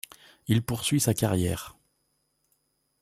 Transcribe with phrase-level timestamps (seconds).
[0.47, 1.75] Il poursuit sa carrière.